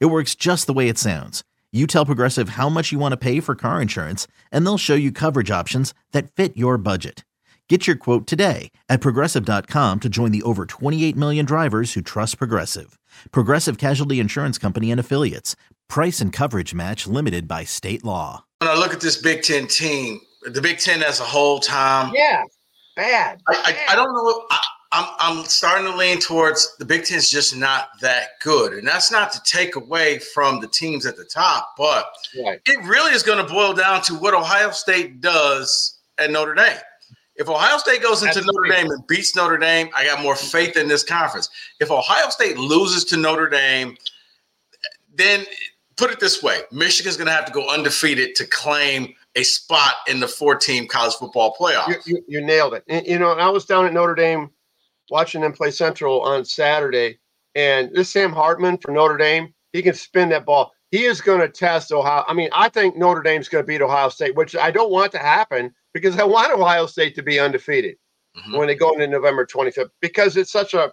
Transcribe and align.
It 0.00 0.06
works 0.06 0.34
just 0.34 0.66
the 0.66 0.72
way 0.72 0.88
it 0.88 0.98
sounds. 0.98 1.42
You 1.72 1.86
tell 1.86 2.06
Progressive 2.06 2.50
how 2.50 2.68
much 2.68 2.92
you 2.92 2.98
want 2.98 3.12
to 3.12 3.16
pay 3.16 3.40
for 3.40 3.54
car 3.54 3.80
insurance, 3.80 4.26
and 4.50 4.64
they'll 4.64 4.78
show 4.78 4.94
you 4.94 5.10
coverage 5.10 5.50
options 5.50 5.94
that 6.12 6.30
fit 6.30 6.56
your 6.56 6.76
budget. 6.76 7.24
Get 7.68 7.86
your 7.86 7.96
quote 7.96 8.26
today 8.26 8.70
at 8.90 9.00
progressive.com 9.00 10.00
to 10.00 10.08
join 10.10 10.30
the 10.30 10.42
over 10.42 10.66
28 10.66 11.16
million 11.16 11.46
drivers 11.46 11.94
who 11.94 12.02
trust 12.02 12.36
Progressive. 12.36 12.98
Progressive 13.30 13.78
Casualty 13.78 14.20
Insurance 14.20 14.58
Company 14.58 14.90
and 14.90 15.00
Affiliates. 15.00 15.56
Price 15.88 16.20
and 16.20 16.34
coverage 16.34 16.74
match 16.74 17.06
limited 17.06 17.48
by 17.48 17.64
state 17.64 18.04
law. 18.04 18.44
When 18.58 18.68
I 18.68 18.74
look 18.74 18.92
at 18.92 19.00
this 19.00 19.16
Big 19.16 19.40
Ten 19.40 19.68
team, 19.68 20.20
the 20.42 20.60
Big 20.60 20.80
Ten 20.80 21.02
as 21.02 21.20
a 21.20 21.24
whole, 21.24 21.60
Tom. 21.60 22.12
Yeah, 22.14 22.42
bad. 22.94 23.40
I, 23.48 23.54
I, 23.88 23.92
I 23.92 23.96
don't 23.96 24.12
know. 24.12 24.46
I, 24.50 24.60
I'm 24.92 25.08
I'm 25.18 25.44
starting 25.44 25.90
to 25.90 25.96
lean 25.96 26.20
towards 26.20 26.76
the 26.76 26.84
Big 26.84 27.04
Ten's 27.04 27.30
just 27.30 27.56
not 27.56 27.88
that 28.00 28.38
good, 28.42 28.74
and 28.74 28.86
that's 28.86 29.10
not 29.10 29.32
to 29.32 29.42
take 29.42 29.76
away 29.76 30.18
from 30.18 30.60
the 30.60 30.68
teams 30.68 31.06
at 31.06 31.16
the 31.16 31.24
top, 31.24 31.74
but 31.76 32.06
Right. 32.44 32.60
it 32.66 32.84
really 32.86 33.12
is 33.12 33.22
going 33.22 33.44
to 33.44 33.52
boil 33.52 33.72
down 33.72 34.02
to 34.02 34.14
what 34.14 34.34
Ohio 34.34 34.70
State 34.70 35.20
does 35.20 35.98
at 36.18 36.30
Notre 36.30 36.54
Dame. 36.54 36.76
If 37.36 37.48
Ohio 37.48 37.78
State 37.78 38.02
goes 38.02 38.22
into 38.22 38.34
That's 38.40 38.46
Notre. 38.46 38.68
Dame 38.70 38.90
and 38.90 39.06
beats 39.06 39.34
Notre 39.34 39.56
Dame, 39.56 39.88
I 39.96 40.04
got 40.04 40.22
more 40.22 40.36
faith 40.36 40.76
in 40.76 40.86
this 40.86 41.02
conference. 41.02 41.48
If 41.80 41.90
Ohio 41.90 42.28
State 42.28 42.58
loses 42.58 43.04
to 43.06 43.16
Notre 43.16 43.48
Dame, 43.48 43.96
then 45.14 45.46
put 45.96 46.10
it 46.10 46.20
this 46.20 46.42
way: 46.42 46.60
Michigan's 46.70 47.16
going 47.16 47.26
to 47.28 47.32
have 47.32 47.46
to 47.46 47.52
go 47.52 47.68
undefeated 47.70 48.34
to 48.36 48.46
claim 48.46 49.14
a 49.36 49.42
spot 49.42 49.94
in 50.08 50.20
the 50.20 50.28
four-team 50.28 50.86
college 50.86 51.14
football 51.14 51.56
playoff. 51.58 51.88
You, 51.88 51.94
you, 52.04 52.24
you 52.28 52.40
nailed 52.42 52.74
it. 52.74 52.84
You 53.06 53.18
know, 53.18 53.30
I 53.32 53.48
was 53.48 53.64
down 53.64 53.86
at 53.86 53.94
Notre 53.94 54.14
Dame 54.14 54.50
watching 55.12 55.42
them 55.42 55.52
play 55.52 55.70
Central 55.70 56.22
on 56.22 56.44
Saturday, 56.44 57.18
and 57.54 57.90
this 57.94 58.10
Sam 58.10 58.32
Hartman 58.32 58.78
for 58.78 58.90
Notre 58.90 59.18
Dame, 59.18 59.54
he 59.72 59.82
can 59.82 59.94
spin 59.94 60.30
that 60.30 60.46
ball. 60.46 60.72
He 60.90 61.04
is 61.04 61.20
going 61.20 61.40
to 61.40 61.48
test 61.48 61.92
Ohio. 61.92 62.24
I 62.26 62.34
mean, 62.34 62.48
I 62.52 62.68
think 62.68 62.96
Notre 62.96 63.22
Dame's 63.22 63.48
going 63.48 63.62
to 63.62 63.66
beat 63.66 63.80
Ohio 63.82 64.08
State, 64.08 64.34
which 64.34 64.56
I 64.56 64.70
don't 64.70 64.90
want 64.90 65.12
to 65.12 65.18
happen 65.18 65.72
because 65.94 66.18
I 66.18 66.24
want 66.24 66.52
Ohio 66.52 66.86
State 66.86 67.14
to 67.16 67.22
be 67.22 67.38
undefeated 67.38 67.96
Mhm. 68.36 68.56
when 68.58 68.66
they 68.66 68.74
go 68.74 68.92
into 68.92 69.06
November 69.06 69.44
25th 69.46 69.90
because 70.00 70.36
it's 70.38 70.50
such 70.52 70.72
a 70.74 70.92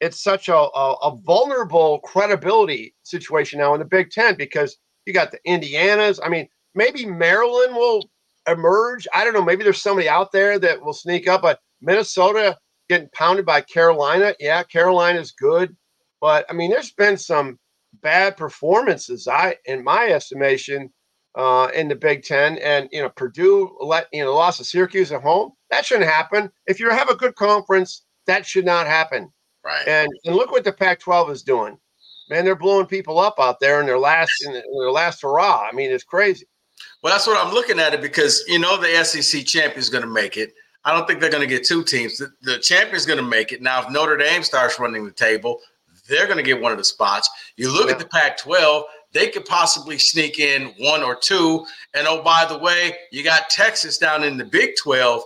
it's 0.00 0.22
such 0.22 0.48
a, 0.48 0.54
a, 0.56 0.92
a 1.02 1.16
vulnerable 1.24 2.00
credibility 2.00 2.94
situation 3.02 3.58
now 3.58 3.72
in 3.74 3.78
the 3.78 3.84
Big 3.86 4.10
Ten 4.10 4.34
because 4.36 4.76
you 5.06 5.12
got 5.14 5.30
the 5.30 5.38
Indianas. 5.46 6.18
I 6.22 6.28
mean, 6.28 6.48
maybe 6.74 7.06
Maryland 7.06 7.74
will 7.74 8.02
emerge. 8.46 9.06
I 9.14 9.24
don't 9.24 9.32
know. 9.32 9.42
Maybe 9.44 9.64
there's 9.64 9.80
somebody 9.80 10.08
out 10.08 10.32
there 10.32 10.58
that 10.58 10.82
will 10.82 10.92
sneak 10.92 11.26
up, 11.28 11.40
but 11.42 11.60
Minnesota 11.80 12.58
getting 12.88 13.08
pounded 13.12 13.46
by 13.46 13.60
Carolina. 13.60 14.34
Yeah, 14.38 14.62
Carolina's 14.62 15.32
good. 15.32 15.76
But 16.20 16.46
I 16.48 16.52
mean, 16.52 16.70
there's 16.70 16.92
been 16.92 17.16
some 17.18 17.58
bad 18.02 18.36
performances, 18.36 19.28
I 19.28 19.56
in 19.64 19.84
my 19.84 20.08
estimation, 20.08 20.92
uh, 21.34 21.68
in 21.74 21.88
the 21.88 21.94
Big 21.94 22.22
Ten. 22.22 22.58
And 22.58 22.88
you 22.92 23.02
know, 23.02 23.10
Purdue 23.10 23.76
let 23.80 24.08
you 24.12 24.24
know 24.24 24.34
lost 24.34 24.58
to 24.58 24.64
Syracuse 24.64 25.12
at 25.12 25.22
home. 25.22 25.52
That 25.70 25.84
shouldn't 25.84 26.10
happen. 26.10 26.50
If 26.66 26.80
you 26.80 26.90
have 26.90 27.10
a 27.10 27.16
good 27.16 27.34
conference, 27.36 28.04
that 28.26 28.46
should 28.46 28.64
not 28.64 28.86
happen. 28.86 29.32
Right. 29.64 29.86
And 29.86 30.10
and 30.24 30.36
look 30.36 30.50
what 30.50 30.64
the 30.64 30.72
Pac-12 30.72 31.30
is 31.30 31.42
doing. 31.42 31.78
Man, 32.28 32.44
they're 32.44 32.56
blowing 32.56 32.86
people 32.86 33.18
up 33.20 33.36
out 33.38 33.60
there 33.60 33.80
in 33.80 33.86
their 33.86 33.98
last 33.98 34.32
in 34.44 34.52
their 34.52 34.90
last 34.90 35.22
hurrah. 35.22 35.68
I 35.70 35.74
mean, 35.74 35.90
it's 35.92 36.04
crazy. 36.04 36.46
Well, 37.02 37.12
that's 37.12 37.26
what 37.26 37.44
I'm 37.44 37.54
looking 37.54 37.78
at 37.78 37.94
it 37.94 38.00
because 38.00 38.42
you 38.48 38.58
know 38.58 38.76
the 38.76 39.04
SEC 39.04 39.44
champion 39.44 39.78
is 39.78 39.88
going 39.88 40.02
to 40.02 40.10
make 40.10 40.36
it. 40.36 40.52
I 40.86 40.92
don't 40.92 41.04
think 41.06 41.20
they're 41.20 41.30
going 41.30 41.46
to 41.46 41.52
get 41.52 41.64
two 41.64 41.82
teams. 41.82 42.16
The, 42.16 42.32
the 42.42 42.58
champion 42.58 42.94
is 42.94 43.04
going 43.04 43.18
to 43.18 43.24
make 43.24 43.50
it. 43.50 43.60
Now, 43.60 43.82
if 43.82 43.90
Notre 43.90 44.16
Dame 44.16 44.44
starts 44.44 44.78
running 44.78 45.04
the 45.04 45.10
table, 45.10 45.60
they're 46.08 46.26
going 46.26 46.36
to 46.36 46.44
get 46.44 46.60
one 46.60 46.70
of 46.70 46.78
the 46.78 46.84
spots. 46.84 47.28
You 47.56 47.72
look 47.72 47.90
at 47.90 47.98
the 47.98 48.06
Pac-12; 48.06 48.84
they 49.12 49.28
could 49.28 49.44
possibly 49.46 49.98
sneak 49.98 50.38
in 50.38 50.72
one 50.78 51.02
or 51.02 51.16
two. 51.16 51.66
And 51.92 52.06
oh, 52.06 52.22
by 52.22 52.46
the 52.48 52.56
way, 52.56 52.94
you 53.10 53.24
got 53.24 53.50
Texas 53.50 53.98
down 53.98 54.22
in 54.22 54.36
the 54.36 54.44
Big 54.44 54.76
12. 54.80 55.22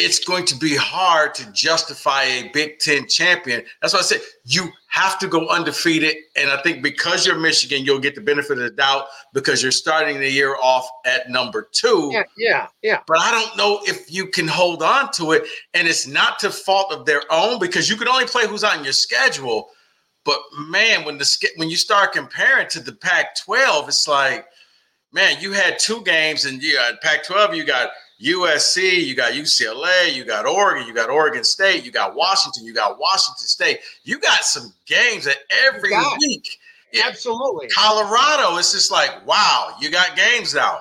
It's 0.00 0.18
going 0.18 0.46
to 0.46 0.56
be 0.56 0.74
hard 0.74 1.34
to 1.34 1.52
justify 1.52 2.22
a 2.22 2.48
Big 2.48 2.78
Ten 2.78 3.06
champion. 3.06 3.62
That's 3.80 3.92
why 3.92 4.00
I 4.00 4.02
said 4.02 4.20
you 4.44 4.70
have 4.88 5.18
to 5.20 5.28
go 5.28 5.46
undefeated. 5.48 6.16
And 6.36 6.50
I 6.50 6.60
think 6.62 6.82
because 6.82 7.26
you're 7.26 7.38
Michigan, 7.38 7.84
you'll 7.84 8.00
get 8.00 8.14
the 8.14 8.20
benefit 8.20 8.52
of 8.52 8.64
the 8.64 8.70
doubt 8.70 9.06
because 9.34 9.62
you're 9.62 9.72
starting 9.72 10.18
the 10.18 10.30
year 10.30 10.56
off 10.62 10.88
at 11.04 11.30
number 11.30 11.68
two. 11.70 12.10
Yeah, 12.12 12.22
yeah, 12.36 12.66
yeah. 12.82 13.00
But 13.06 13.18
I 13.18 13.30
don't 13.30 13.56
know 13.56 13.80
if 13.84 14.12
you 14.12 14.26
can 14.26 14.48
hold 14.48 14.82
on 14.82 15.12
to 15.12 15.32
it. 15.32 15.46
And 15.74 15.86
it's 15.86 16.06
not 16.06 16.38
to 16.40 16.50
fault 16.50 16.92
of 16.92 17.06
their 17.06 17.22
own 17.30 17.58
because 17.58 17.88
you 17.88 17.96
can 17.96 18.08
only 18.08 18.26
play 18.26 18.46
who's 18.46 18.64
on 18.64 18.82
your 18.82 18.92
schedule. 18.92 19.68
But 20.24 20.38
man, 20.58 21.04
when 21.04 21.18
the 21.18 21.48
when 21.56 21.70
you 21.70 21.76
start 21.76 22.12
comparing 22.12 22.68
to 22.68 22.80
the 22.80 22.92
Pac-12, 22.92 23.88
it's 23.88 24.08
like, 24.08 24.46
man, 25.12 25.36
you 25.40 25.52
had 25.52 25.78
two 25.78 26.02
games 26.02 26.44
and 26.44 26.60
got 26.60 27.00
Pac-12, 27.00 27.56
you 27.56 27.64
got 27.64 27.90
USC, 28.22 29.04
you 29.04 29.14
got 29.14 29.32
UCLA, 29.32 30.14
you 30.14 30.24
got 30.24 30.46
Oregon, 30.46 30.86
you 30.86 30.92
got 30.92 31.08
Oregon 31.08 31.42
State, 31.42 31.84
you 31.84 31.90
got 31.90 32.14
Washington, 32.14 32.64
you 32.64 32.74
got 32.74 32.98
Washington 32.98 33.46
State. 33.46 33.80
You 34.04 34.20
got 34.20 34.44
some 34.44 34.72
games 34.86 35.24
that 35.24 35.38
every 35.64 35.90
it. 35.90 36.18
week. 36.20 36.48
Absolutely. 37.06 37.68
Colorado, 37.68 38.56
it's 38.58 38.72
just 38.72 38.90
like, 38.90 39.26
wow, 39.26 39.74
you 39.80 39.90
got 39.90 40.16
games 40.16 40.54
now. 40.54 40.80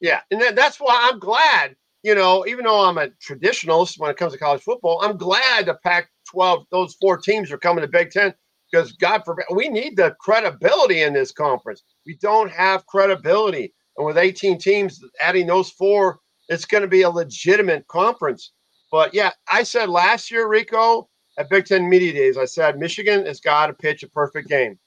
Yeah, 0.00 0.20
and 0.30 0.56
that's 0.56 0.78
why 0.78 1.10
I'm 1.10 1.18
glad. 1.18 1.76
You 2.02 2.14
know, 2.14 2.46
even 2.46 2.64
though 2.64 2.84
I'm 2.84 2.98
a 2.98 3.08
traditionalist 3.08 3.98
when 3.98 4.10
it 4.10 4.16
comes 4.16 4.32
to 4.32 4.38
college 4.38 4.62
football, 4.62 5.00
I'm 5.02 5.18
glad 5.18 5.66
the 5.66 5.74
Pac-12, 5.74 6.64
those 6.70 6.94
four 6.94 7.18
teams 7.18 7.52
are 7.52 7.58
coming 7.58 7.82
to 7.82 7.88
Big 7.88 8.10
Ten 8.10 8.32
because 8.70 8.92
God 8.92 9.22
forbid 9.24 9.44
we 9.54 9.68
need 9.68 9.96
the 9.96 10.16
credibility 10.20 11.02
in 11.02 11.12
this 11.12 11.32
conference. 11.32 11.82
We 12.06 12.16
don't 12.16 12.50
have 12.50 12.86
credibility, 12.86 13.74
and 13.96 14.06
with 14.06 14.16
18 14.16 14.58
teams, 14.58 15.02
adding 15.20 15.46
those 15.46 15.70
four, 15.70 16.20
it's 16.50 16.66
going 16.66 16.82
to 16.82 16.88
be 16.88 17.02
a 17.02 17.10
legitimate 17.10 17.86
conference. 17.86 18.52
But 18.92 19.14
yeah, 19.14 19.30
I 19.50 19.62
said 19.62 19.88
last 19.88 20.30
year, 20.30 20.48
Rico, 20.48 21.08
at 21.38 21.48
Big 21.48 21.64
Ten 21.64 21.88
Media 21.88 22.12
Days, 22.12 22.36
I 22.36 22.44
said 22.44 22.78
Michigan 22.78 23.24
has 23.24 23.40
got 23.40 23.68
to 23.68 23.72
pitch 23.72 24.02
a 24.02 24.08
perfect 24.08 24.48
game 24.48 24.78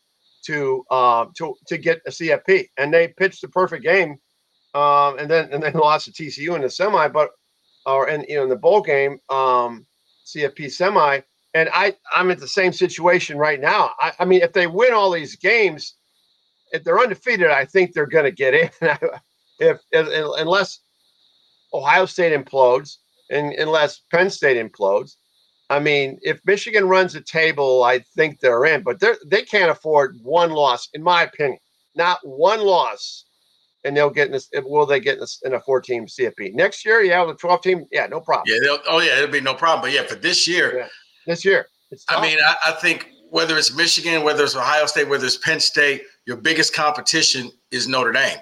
to 0.46 0.86
uh, 0.92 1.26
to 1.38 1.56
to 1.68 1.78
get 1.78 2.02
a 2.06 2.12
CFP, 2.12 2.68
and 2.78 2.94
they 2.94 3.08
pitched 3.08 3.42
the 3.42 3.48
perfect 3.48 3.84
game 3.84 4.20
um, 4.76 5.18
and 5.18 5.32
then 5.32 5.50
and 5.52 5.64
then 5.64 5.74
lost 5.76 6.06
to 6.06 6.12
TCU 6.12 6.56
in 6.56 6.62
the 6.62 6.70
semi, 6.70 7.08
but 7.08 7.32
or 7.86 8.10
in 8.10 8.26
you 8.28 8.36
know 8.36 8.44
in 8.44 8.50
the 8.50 8.56
bowl 8.56 8.82
game, 8.82 9.20
um, 9.30 9.86
CFP 10.26 10.72
semi. 10.72 11.22
And 11.56 11.70
I 11.72 11.96
I'm 12.12 12.32
at 12.32 12.40
the 12.40 12.48
same 12.48 12.74
situation 12.74 13.38
right 13.38 13.62
now. 13.62 13.92
I, 14.00 14.12
I 14.20 14.26
mean, 14.26 14.42
if 14.42 14.54
they 14.54 14.68
win 14.68 14.92
all 14.92 15.12
these 15.12 15.36
games, 15.36 15.96
if 16.72 16.84
they're 16.84 17.00
undefeated, 17.00 17.52
I 17.52 17.64
think 17.66 17.94
they're 17.94 18.08
going 18.08 18.26
to 18.26 18.32
get 18.32 18.54
in. 18.54 18.70
if, 19.60 19.80
if 19.92 20.08
unless 20.40 20.80
Ohio 21.74 22.06
State 22.06 22.34
implodes 22.34 22.98
and 23.30 23.54
unless 23.54 24.02
Penn 24.12 24.30
State 24.30 24.58
implodes. 24.58 25.16
I 25.70 25.80
mean, 25.80 26.20
if 26.22 26.40
Michigan 26.46 26.88
runs 26.88 27.14
the 27.14 27.22
table, 27.22 27.84
I 27.84 28.00
think 28.16 28.40
they're 28.40 28.66
in, 28.66 28.84
but 28.84 29.00
they 29.00 29.14
they 29.26 29.42
can't 29.44 29.72
afford 29.72 30.18
one 30.22 30.52
loss, 30.52 30.90
in 30.94 31.02
my 31.02 31.24
opinion. 31.24 31.60
Not 31.96 32.20
one 32.24 32.62
loss 32.62 33.26
and 33.84 33.96
they'll 33.96 34.10
get 34.10 34.28
in 34.28 34.34
this. 34.34 34.50
Will 34.54 34.86
they 34.86 35.00
get 35.00 35.16
in, 35.16 35.20
this, 35.22 35.42
in 35.44 35.54
a 35.54 35.60
four-team 35.62 36.06
CFP 36.06 36.54
next 36.54 36.86
year? 36.86 37.02
Yeah, 37.02 37.24
with 37.24 37.36
a 37.36 37.40
twelve-team. 37.40 37.86
Yeah, 37.92 38.08
no 38.08 38.20
problem. 38.20 38.46
Yeah, 38.48 38.60
they'll, 38.64 38.80
oh 38.88 39.00
yeah, 39.00 39.18
it'll 39.18 39.32
be 39.32 39.42
no 39.42 39.54
problem. 39.54 39.82
But 39.82 39.92
yeah, 39.92 40.04
for 40.04 40.16
this 40.16 40.48
year, 40.48 40.78
Yeah. 40.78 40.88
This 41.26 41.46
year, 41.46 41.68
I 42.10 42.22
mean, 42.22 42.38
I, 42.46 42.56
I 42.68 42.72
think 42.74 43.10
whether 43.30 43.58
it's 43.58 43.74
Michigan, 43.74 44.24
whether 44.24 44.44
it's 44.44 44.56
Ohio 44.58 44.86
State, 44.86 45.08
whether 45.08 45.26
it's 45.26 45.38
Penn 45.38 45.60
State, 45.60 46.04
your 46.26 46.36
biggest 46.36 46.74
competition 46.74 47.50
is 47.72 47.88
Notre 47.88 48.12
Dame. 48.12 48.38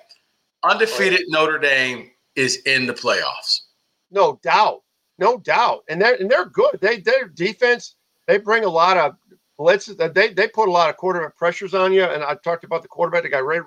Oh, 0.63 0.71
Undefeated 0.71 1.21
Notre 1.27 1.59
Dame 1.59 2.09
is 2.41 2.57
in 2.65 2.87
the 2.87 2.93
playoffs. 2.93 3.61
no 4.09 4.39
doubt, 4.43 4.81
no 5.19 5.37
doubt, 5.37 5.83
and 5.87 6.01
they're 6.01 6.15
and 6.15 6.29
they're 6.29 6.49
good. 6.49 6.79
They 6.81 6.99
their 6.99 7.27
defense. 7.27 7.95
They 8.27 8.37
bring 8.37 8.65
a 8.65 8.69
lot 8.69 8.97
of 8.97 9.15
blitzes. 9.59 10.13
They 10.13 10.33
they 10.33 10.47
put 10.47 10.67
a 10.67 10.71
lot 10.71 10.89
of 10.89 10.97
quarterback 10.97 11.37
pressures 11.37 11.73
on 11.73 11.93
you. 11.93 12.03
And 12.03 12.23
I 12.23 12.35
talked 12.43 12.63
about 12.63 12.81
the 12.81 12.87
quarterback. 12.87 13.23
They 13.23 13.29
got 13.29 13.45
Ray, 13.45 13.59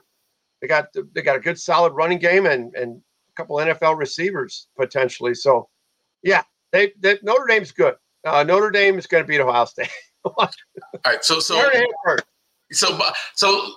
they 0.61 0.67
got 0.67 0.87
they 1.15 1.23
got 1.23 1.37
a 1.37 1.41
good 1.41 1.59
solid 1.59 1.93
running 1.93 2.19
game 2.19 2.47
and 2.47 2.75
and 2.75 3.01
a 3.31 3.33
couple 3.37 3.57
NFL 3.57 3.97
receivers 3.97 4.69
potentially. 4.77 5.35
So, 5.35 5.69
yeah, 6.23 6.43
they, 6.73 6.93
they 6.99 7.19
Notre 7.23 7.47
Dame's 7.47 7.73
good. 7.73 7.95
Uh, 8.25 8.43
Notre 8.43 8.71
Dame 8.71 8.99
is 8.99 9.07
going 9.07 9.23
to 9.23 9.29
beat 9.29 9.41
Ohio 9.41 9.65
State. 9.67 9.91
All 10.25 10.49
right, 11.05 11.23
so 11.23 11.39
so 11.39 11.71
so 12.73 12.99
so 13.35 13.75